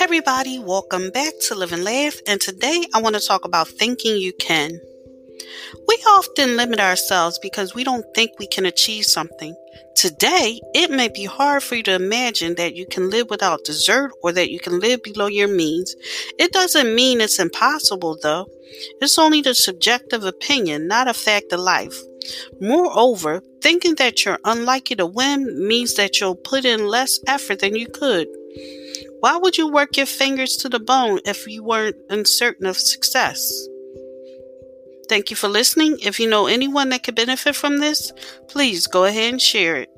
Everybody, 0.00 0.58
welcome 0.58 1.10
back 1.10 1.34
to 1.42 1.54
Live 1.54 1.72
and 1.72 1.84
Laugh, 1.84 2.16
and 2.26 2.40
today 2.40 2.84
I 2.94 3.00
want 3.00 3.14
to 3.14 3.24
talk 3.24 3.44
about 3.44 3.68
thinking 3.68 4.16
you 4.16 4.32
can. 4.32 4.80
We 5.86 5.94
often 6.06 6.56
limit 6.56 6.80
ourselves 6.80 7.38
because 7.38 7.74
we 7.74 7.84
don't 7.84 8.04
think 8.14 8.32
we 8.38 8.48
can 8.48 8.66
achieve 8.66 9.04
something. 9.04 9.54
Today, 9.94 10.60
it 10.74 10.90
may 10.90 11.08
be 11.08 11.26
hard 11.26 11.62
for 11.62 11.76
you 11.76 11.82
to 11.84 11.94
imagine 11.94 12.56
that 12.56 12.74
you 12.74 12.86
can 12.86 13.10
live 13.10 13.30
without 13.30 13.64
dessert 13.64 14.10
or 14.22 14.32
that 14.32 14.50
you 14.50 14.58
can 14.58 14.80
live 14.80 15.02
below 15.02 15.26
your 15.26 15.48
means. 15.48 15.94
It 16.38 16.52
doesn't 16.52 16.94
mean 16.94 17.20
it's 17.20 17.38
impossible, 17.38 18.18
though. 18.20 18.46
It's 19.00 19.18
only 19.18 19.42
the 19.42 19.54
subjective 19.54 20.24
opinion, 20.24 20.88
not 20.88 21.08
a 21.08 21.14
fact 21.14 21.52
of 21.52 21.60
life. 21.60 21.96
Moreover, 22.60 23.42
thinking 23.60 23.94
that 23.96 24.24
you're 24.24 24.40
unlikely 24.44 24.96
to 24.96 25.06
win 25.06 25.68
means 25.68 25.94
that 25.94 26.20
you'll 26.20 26.34
put 26.34 26.64
in 26.64 26.88
less 26.88 27.20
effort 27.28 27.60
than 27.60 27.76
you 27.76 27.86
could. 27.86 28.26
Why 29.22 29.36
would 29.36 29.56
you 29.56 29.68
work 29.68 29.96
your 29.96 30.06
fingers 30.06 30.56
to 30.56 30.68
the 30.68 30.80
bone 30.80 31.20
if 31.24 31.46
you 31.46 31.62
weren't 31.62 31.94
uncertain 32.10 32.66
of 32.66 32.76
success? 32.76 33.52
Thank 35.08 35.30
you 35.30 35.36
for 35.36 35.46
listening. 35.46 35.98
If 36.02 36.18
you 36.18 36.28
know 36.28 36.48
anyone 36.48 36.88
that 36.88 37.04
could 37.04 37.14
benefit 37.14 37.54
from 37.54 37.78
this, 37.78 38.10
please 38.48 38.88
go 38.88 39.04
ahead 39.04 39.30
and 39.32 39.40
share 39.40 39.76
it. 39.76 39.90